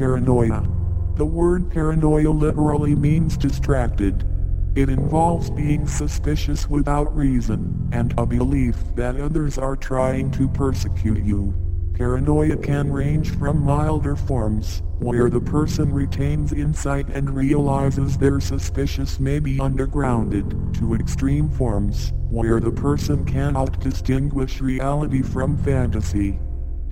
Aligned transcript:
Paranoia. 0.00 0.66
The 1.16 1.26
word 1.26 1.70
paranoia 1.70 2.30
literally 2.30 2.94
means 2.94 3.36
distracted. 3.36 4.24
It 4.74 4.88
involves 4.88 5.50
being 5.50 5.86
suspicious 5.86 6.66
without 6.70 7.14
reason, 7.14 7.86
and 7.92 8.14
a 8.16 8.24
belief 8.24 8.76
that 8.94 9.20
others 9.20 9.58
are 9.58 9.76
trying 9.76 10.30
to 10.30 10.48
persecute 10.48 11.22
you. 11.22 11.52
Paranoia 11.92 12.56
can 12.56 12.90
range 12.90 13.36
from 13.36 13.60
milder 13.62 14.16
forms, 14.16 14.82
where 15.00 15.28
the 15.28 15.42
person 15.42 15.92
retains 15.92 16.54
insight 16.54 17.10
and 17.10 17.36
realizes 17.36 18.16
their 18.16 18.40
suspicious 18.40 19.20
may 19.20 19.38
be 19.38 19.58
undergrounded, 19.58 20.78
to 20.78 20.94
extreme 20.94 21.50
forms, 21.50 22.14
where 22.30 22.58
the 22.58 22.72
person 22.72 23.22
cannot 23.26 23.78
distinguish 23.80 24.62
reality 24.62 25.20
from 25.20 25.58
fantasy. 25.58 26.38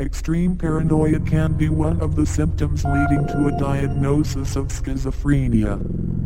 Extreme 0.01 0.59
paranoia 0.59 1.19
can 1.19 1.55
be 1.55 1.69
one 1.69 2.01
of 2.01 2.15
the 2.15 2.25
symptoms 2.25 2.85
leading 2.85 3.27
to 3.27 3.49
a 3.49 3.59
diagnosis 3.59 4.55
of 4.55 4.69
schizophrenia. 4.69 5.75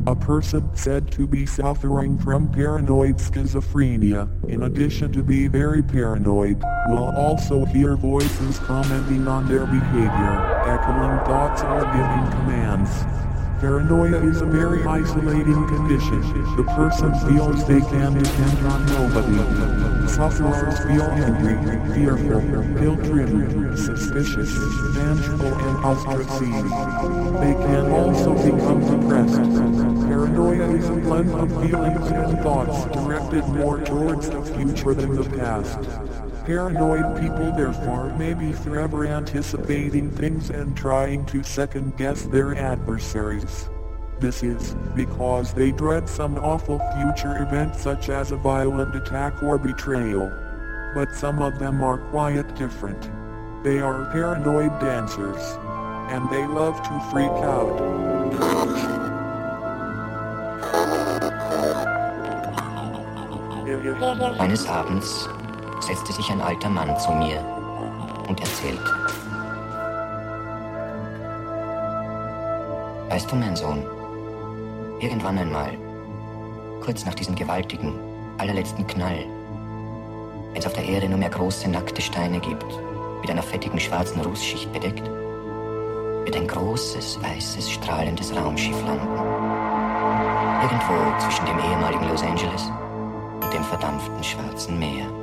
A 0.07 0.15
person 0.15 0.69
said 0.77 1.11
to 1.13 1.27
be 1.27 1.47
suffering 1.47 2.19
from 2.19 2.53
paranoid 2.53 3.17
schizophrenia, 3.17 4.29
in 4.47 4.65
addition 4.65 5.11
to 5.13 5.23
be 5.23 5.49
very 5.49 5.83
paranoid, 5.83 6.63
will 6.89 7.15
also 7.17 7.65
hear 7.65 7.97
voices 7.97 8.59
commenting 8.59 9.27
on 9.27 9.49
their 9.49 9.65
behavior, 9.65 10.65
echoing 10.67 11.25
thoughts 11.25 11.63
or 11.63 11.81
giving 11.81 12.31
commands. 12.43 13.32
Paranoia 13.63 14.21
is 14.25 14.43
a 14.43 14.45
very 14.45 14.83
isolating 14.83 15.69
condition. 15.69 16.21
The 16.57 16.65
person 16.75 17.15
feels 17.29 17.65
they 17.69 17.81
can 17.81 18.21
depend 18.21 18.67
on 18.67 18.85
nobody. 18.87 20.09
Sufferers 20.09 20.79
feel 20.81 21.03
angry, 21.03 21.95
fearful, 21.95 22.41
guilt-ridden, 22.81 23.77
suspicious, 23.77 24.51
vengeful 24.51 25.55
and 25.55 25.85
ostracized. 25.85 26.73
They 27.41 27.55
can 27.55 27.87
also 27.93 28.35
become 28.35 28.81
depressed. 28.81 30.09
Paranoia 30.09 30.75
is 30.75 30.89
a 30.89 30.95
blend 30.95 31.31
of 31.31 31.49
feelings 31.63 32.11
and 32.11 32.41
thoughts 32.41 32.85
directed 32.87 33.47
more 33.47 33.79
towards 33.79 34.29
the 34.29 34.43
future 34.43 34.93
than 34.93 35.15
the 35.15 35.39
past. 35.39 35.79
Paranoid 36.45 37.21
people 37.21 37.53
therefore 37.53 38.13
may 38.19 38.35
be 38.35 38.53
forever 38.53 39.07
anticipating 39.07 40.11
things 40.11 40.51
and 40.51 40.77
trying 40.77 41.25
to 41.27 41.45
second 41.45 41.97
guess 41.97 42.23
their 42.23 42.57
adversaries. 42.57 43.69
This 44.19 44.43
is 44.43 44.75
because 44.97 45.55
they 45.55 45.71
dread 45.71 46.09
some 46.09 46.37
awful 46.39 46.81
future 46.97 47.43
event 47.43 47.77
such 47.77 48.09
as 48.09 48.33
a 48.33 48.37
violent 48.37 48.97
attack 48.97 49.41
or 49.41 49.57
betrayal. 49.57 50.33
But 50.97 51.15
some 51.15 51.41
of 51.41 51.61
them 51.61 51.81
are 51.81 51.99
quite 52.11 52.57
different. 52.57 53.03
They 53.63 53.79
are 53.79 54.11
paranoid 54.11 54.81
dancers. 54.81 55.41
And 56.11 56.29
they 56.29 56.45
love 56.47 56.77
to 56.83 57.11
freak 57.11 57.31
out. 57.31 57.81
Eines 64.41 64.67
Abends 64.67 65.42
setzte 65.83 66.13
sich 66.13 66.31
ein 66.31 66.41
alter 66.41 66.69
Mann 66.69 66.99
zu 66.99 67.13
mir 67.13 67.45
und 68.29 68.41
erzählte. 68.41 68.91
Weißt 73.09 73.31
du, 73.31 73.37
mein 73.37 73.57
Sohn, 73.57 73.85
irgendwann 75.01 75.39
einmal, 75.39 75.77
kurz 76.83 77.05
nach 77.05 77.15
diesem 77.15 77.35
gewaltigen, 77.35 77.95
allerletzten 78.39 78.87
Knall, 78.87 79.27
wenn 80.53 80.61
es 80.61 80.67
auf 80.67 80.73
der 80.73 80.85
Erde 80.85 81.09
nur 81.09 81.19
mehr 81.19 81.31
große, 81.31 81.69
nackte 81.69 82.01
Steine 82.01 82.41
gibt, 82.41 82.67
mit 83.21 83.31
einer 83.31 83.43
fettigen 83.43 83.79
schwarzen 83.79 84.21
Rußschicht 84.21 84.73
bedeckt, 84.73 85.07
wird 86.25 86.37
ein 86.37 86.47
großes, 86.47 87.23
weißes, 87.23 87.71
strahlendes 87.71 88.35
Raumschiff 88.35 88.81
landen. 88.87 89.09
Irgendwo 90.63 91.19
zwischen 91.19 91.47
dem 91.47 91.59
ehemaligen 91.59 92.09
Los 92.09 92.23
Angeles 92.23 92.71
und 93.43 93.53
dem 93.53 93.65
verdampften 93.65 94.23
Schwarzen 94.23 94.79
Meer. 94.79 95.22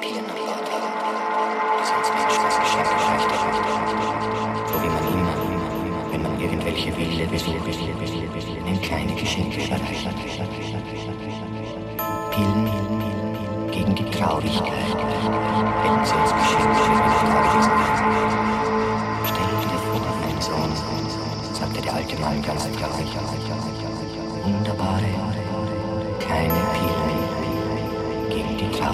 Werden 0.00 0.18
an 0.18 0.24
Bord 0.36 0.68
haben, 0.72 1.52
die 1.78 1.84
uns 1.92 2.08
Menschen 2.14 2.42
Geschenk 2.60 2.88
gereicht 2.88 3.30
haben. 3.32 3.56
So 4.68 4.76
wie 4.82 4.88
man 4.88 5.04
immer, 5.12 5.36
wenn 6.10 6.22
man 6.22 6.40
irgendwelche 6.40 6.96
wilde, 6.96 7.30
wilde, 7.30 7.52
in 8.66 8.80
kleine 8.80 9.14
Geschenke 9.14 9.60
überreicht. 9.60 10.14
Pillen 12.30 12.70
gegen 13.70 13.94
die 13.94 14.10
Traurigkeit, 14.10 14.96
hätten 15.82 16.04
sie 16.04 16.14
uns 16.14 16.32
die 16.32 16.44
Traurigkeit. 16.48 17.98
Stell 19.28 19.48
dir 19.60 19.78
vor, 19.78 20.00
mein 20.22 20.40
Sohn, 20.40 20.72
sagte 21.52 21.80
der 21.82 21.94
alte 21.94 22.16
Mann 22.20 22.42
ganz 22.42 22.62
traurig. 22.72 23.10
Wunderbare, 24.44 25.12
keine 26.18 26.61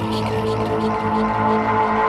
Ewigkeit. 0.00 2.07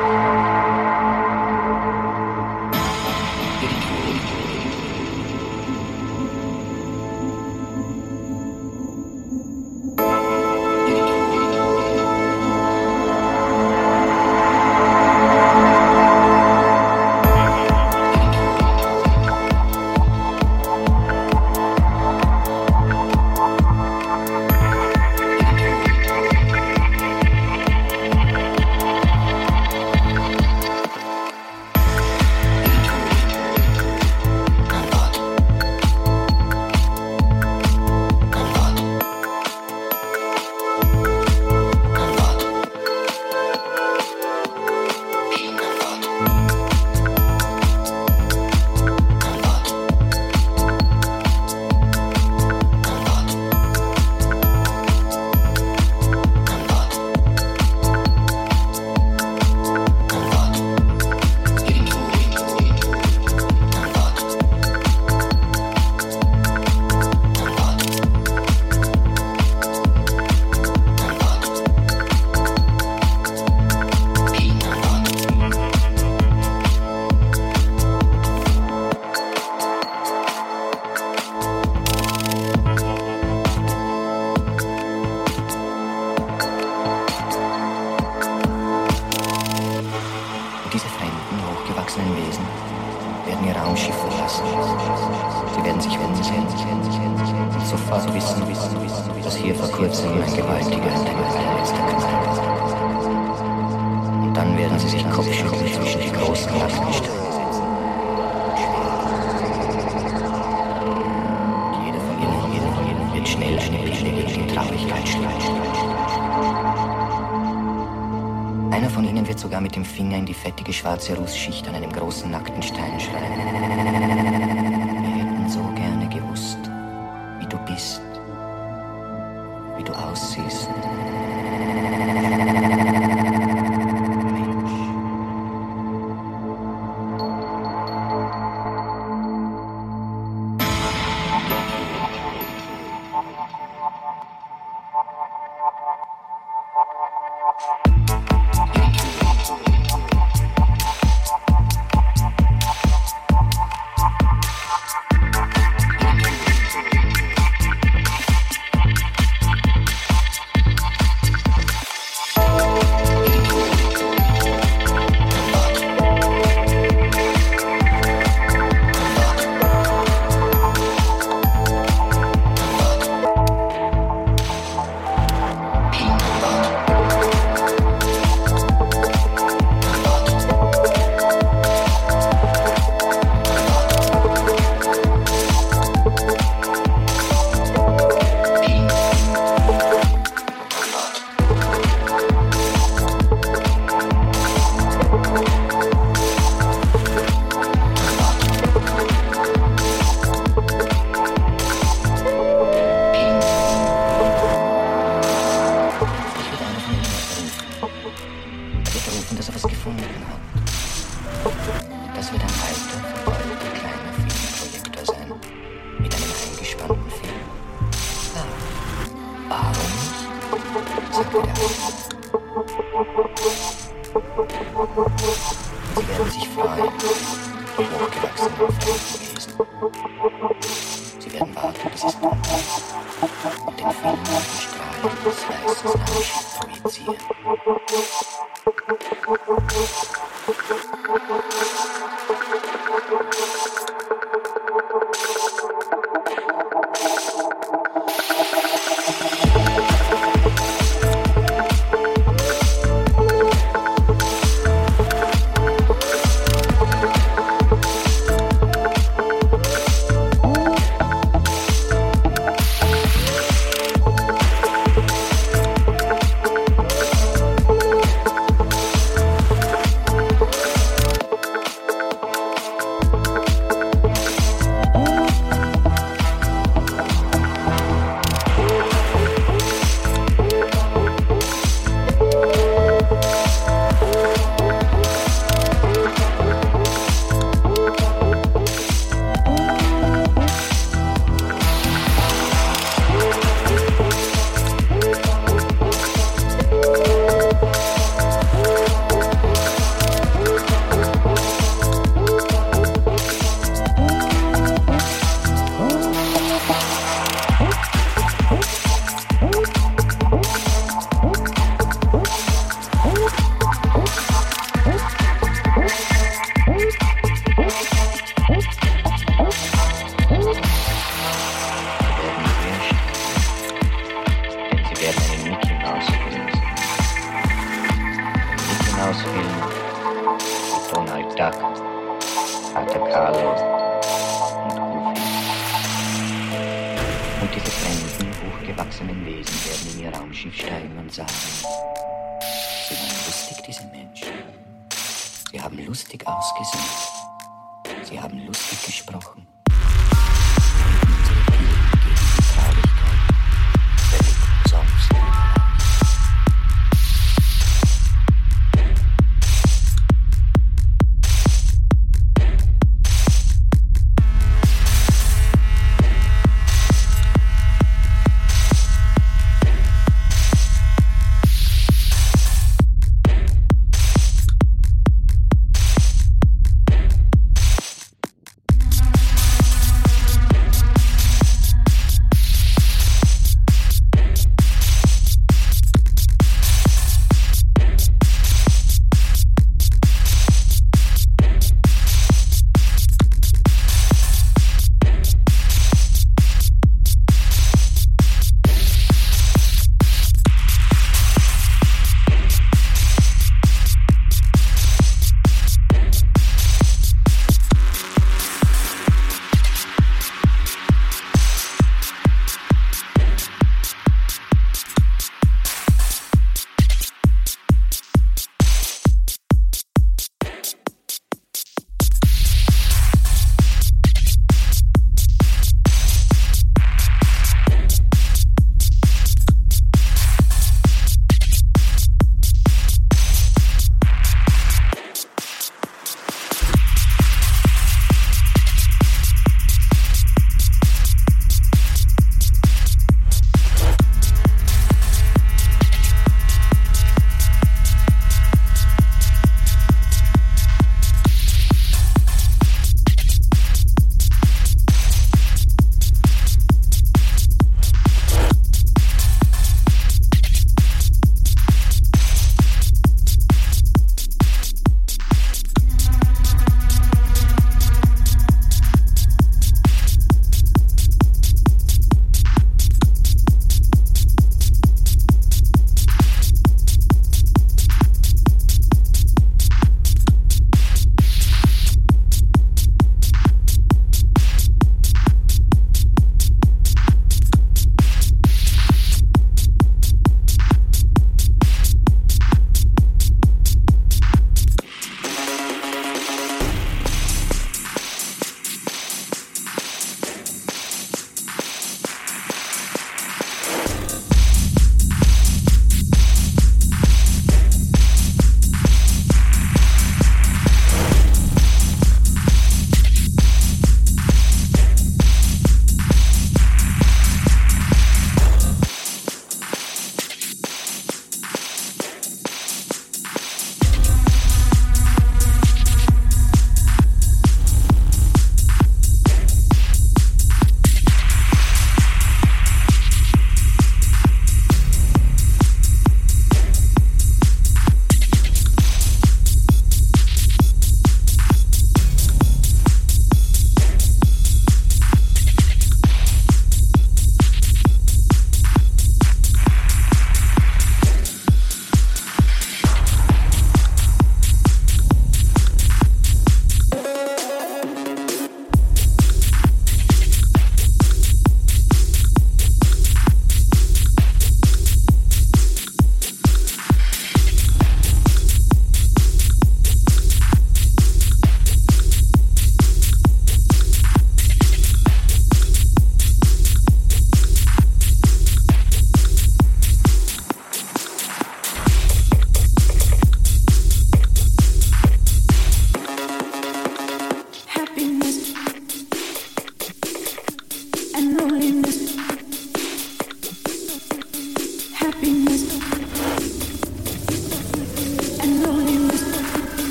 Fettige 120.39 120.71
schwarze 120.71 121.17
Rußschicht 121.17 121.67
an 121.67 121.75
einem 121.75 121.91
großen 121.91 122.31
nackten 122.31 122.63
Stein 122.63 122.88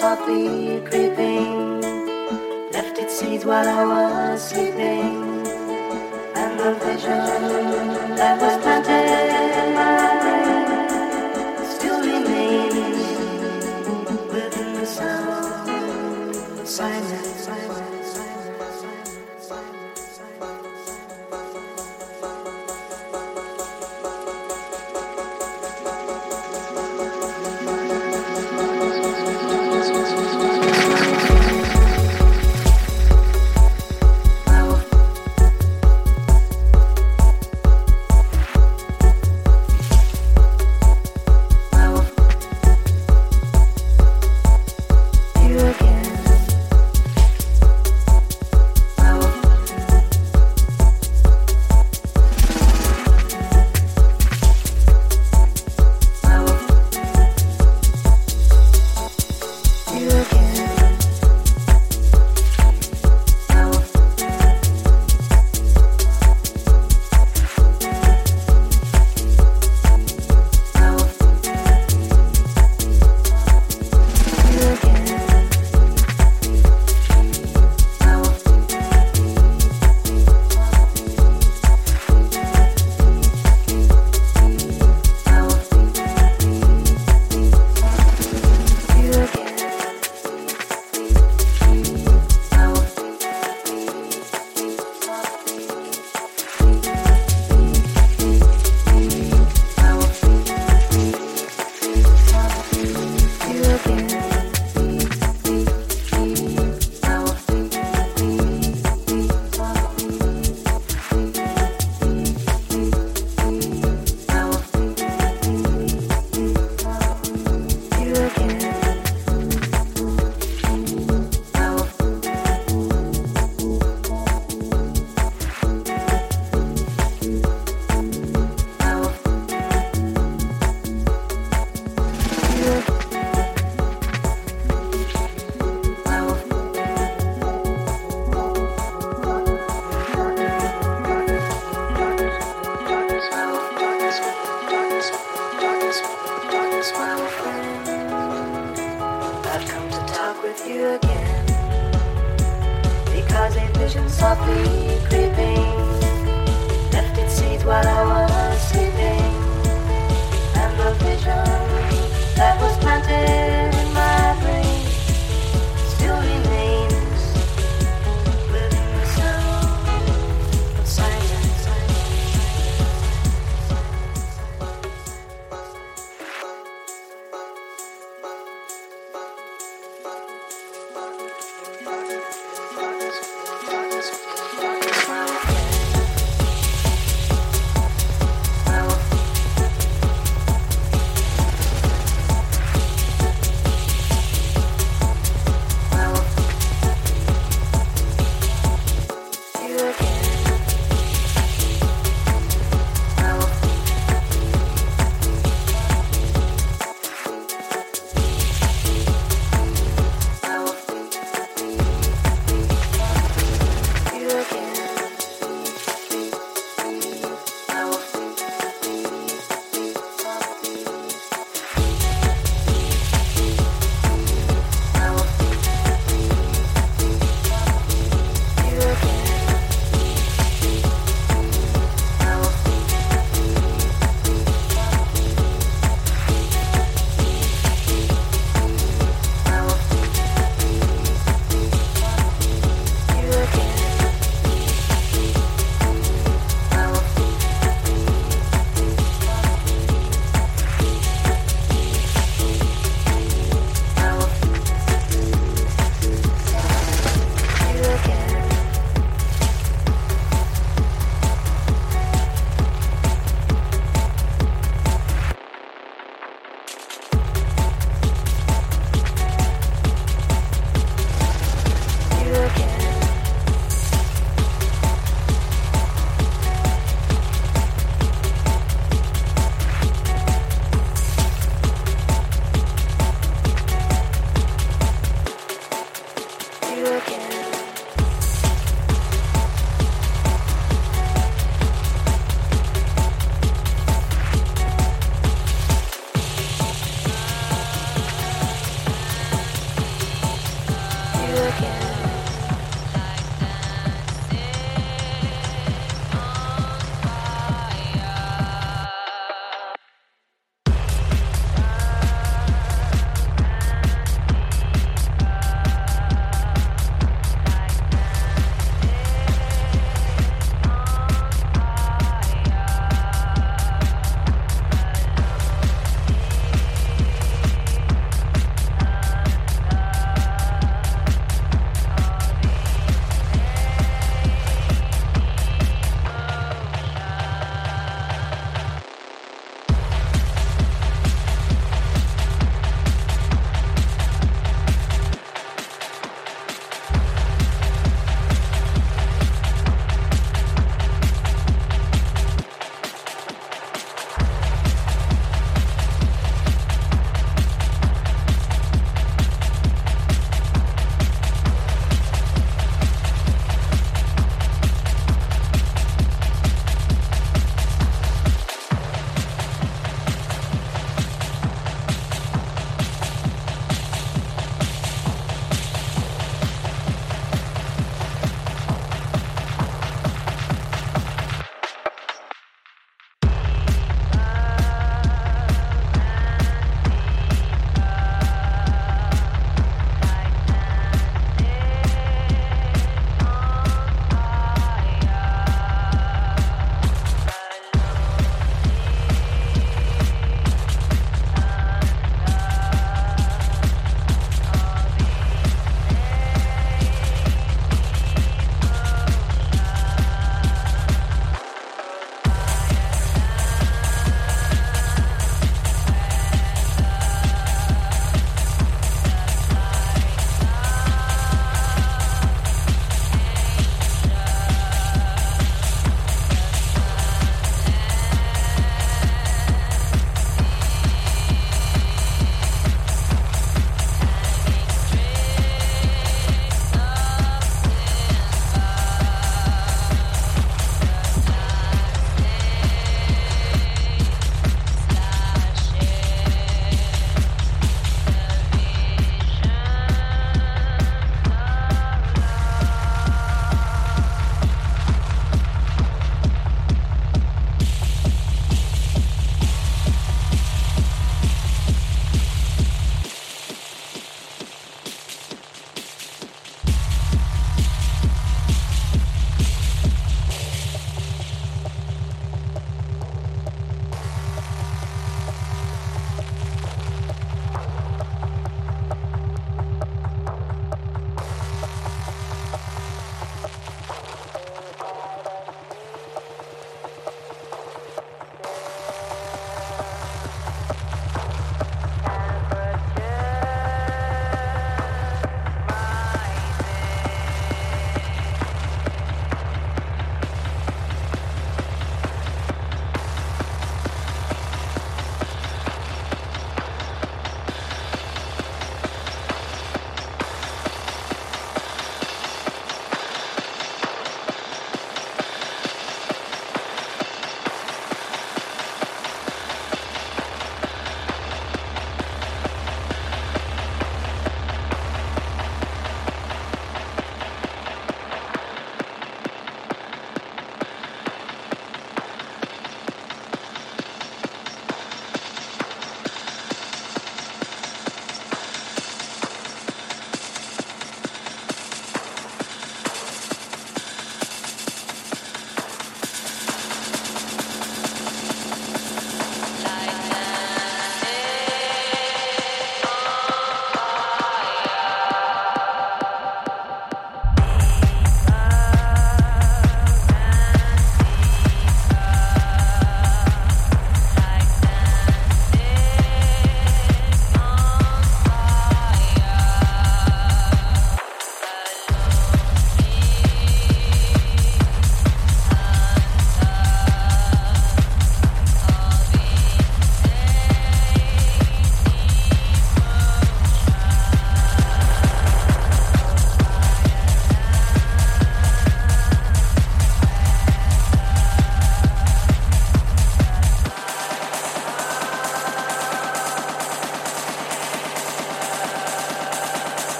I'll 0.00 0.26
be. 0.26 0.67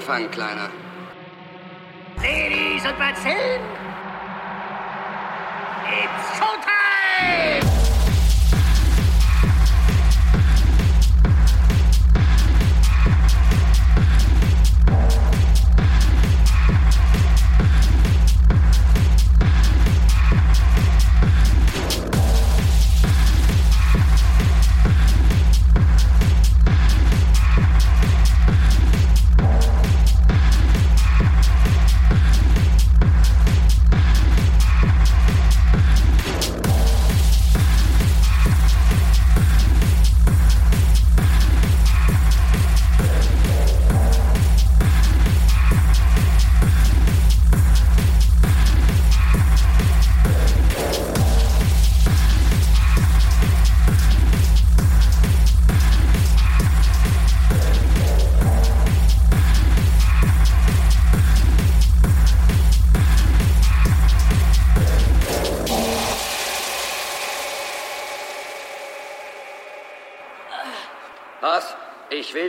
Angefangen, 0.00 0.30
Kleiner. 0.30 0.79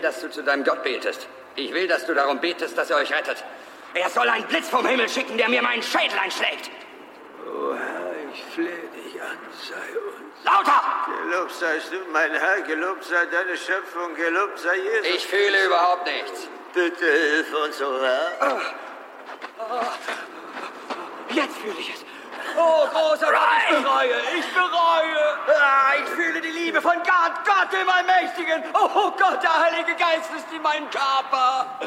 Will, 0.02 0.10
dass 0.10 0.20
du 0.22 0.30
zu 0.30 0.44
deinem 0.44 0.64
Gott 0.64 0.84
betest. 0.84 1.28
Ich 1.56 1.74
will, 1.74 1.88
dass 1.88 2.06
du 2.06 2.14
darum 2.14 2.40
betest, 2.40 2.78
dass 2.78 2.90
er 2.90 2.98
euch 2.98 3.12
rettet. 3.12 3.44
Er 3.94 4.10
soll 4.10 4.28
einen 4.30 4.46
Blitz 4.48 4.70
vom 4.70 4.86
Himmel 4.86 5.10
schicken, 5.10 5.38
der 5.38 5.50
mir 5.50 5.62
meinen 5.62 5.84
Schädel 5.84 6.18
einschlägt. 6.18 6.72
O 7.46 7.74
Herr, 7.74 8.14
ich 8.34 8.44
flehe 8.54 8.90
dich 8.96 9.22
an, 9.22 9.38
sei 9.70 9.76
uns. 9.76 10.44
Lauter! 10.44 10.82
Gelobt 11.24 11.52
seist 11.52 11.92
du, 11.92 11.98
mein 12.12 12.32
Herr, 12.32 12.62
gelobt 12.62 13.04
sei 13.04 13.26
deine 13.26 13.56
Schöpfung, 13.58 14.16
gelobt 14.16 14.60
sei 14.60 14.76
Jesus. 14.78 15.08
Ich 15.16 15.28
fühle 15.28 15.66
überhaupt 15.66 16.06
nichts. 16.06 16.48
Bitte 16.74 17.06
hilf 17.06 17.54
uns, 17.54 17.82
o 17.82 18.02
Herr. 18.02 18.62
Jetzt 21.30 21.58
fühle 21.58 21.80
ich 21.80 21.94
es. 21.94 22.01
Oh, 22.58 22.88
großer 22.88 23.28
Gott, 23.28 23.42
ich 23.70 23.84
bereue, 23.84 24.16
ich 24.38 24.54
bereue. 24.54 25.22
Ah, 25.60 25.94
ich 26.04 26.10
fühle 26.10 26.42
die 26.42 26.50
Liebe 26.50 26.82
von 26.82 26.96
Gott, 26.96 27.34
Gott 27.46 27.72
dem 27.72 27.88
Allmächtigen. 27.88 28.64
Oh 28.74 29.12
Gott, 29.12 29.42
der 29.42 29.60
Heilige 29.60 29.96
Geist 29.96 30.30
ist 30.36 30.52
in 30.54 30.62
meinem 30.62 30.90
Körper. 30.90 31.80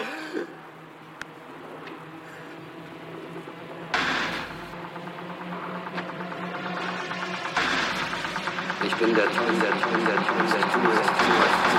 Ich 8.86 8.94
bin 8.96 9.14
der 9.14 9.24
Ton, 9.24 9.60
der 9.60 9.70
Ton, 9.70 10.06
der 10.06 10.16
Ton, 10.16 10.46
der 10.52 10.60
Ton, 10.72 11.73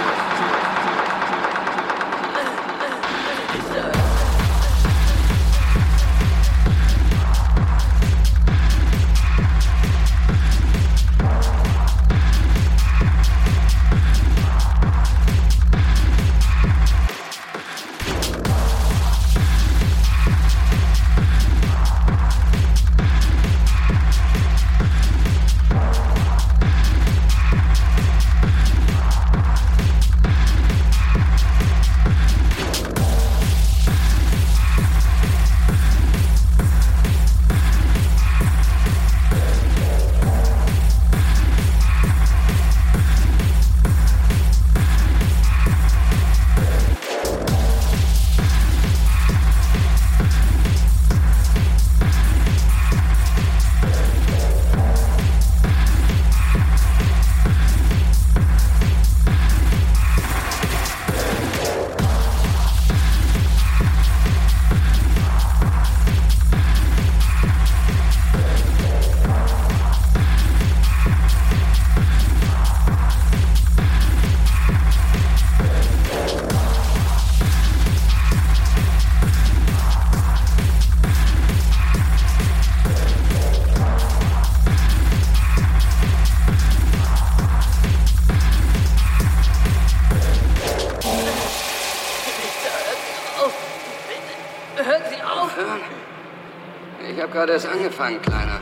erst 97.56 97.68
angefangen, 97.68 98.22
Kleiner. 98.22 98.60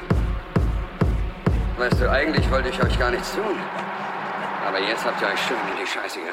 Weißt 1.80 2.00
du, 2.00 2.12
eigentlich 2.12 2.50
wollte 2.52 2.70
ich 2.70 2.84
euch 2.84 3.00
gar 3.00 3.10
nichts 3.10 3.34
tun. 3.34 3.58
Aber 4.68 4.80
jetzt 4.80 5.04
habt 5.04 5.20
ihr 5.20 5.28
euch 5.30 5.40
schön 5.48 5.58
in 5.72 5.84
die 5.84 5.88
Scheiße 5.88 6.20
geritten. 6.20 6.33